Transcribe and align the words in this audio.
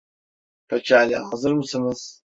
Pekala, 0.67 1.31
hazır 1.31 1.51
mısınız? 1.51 2.21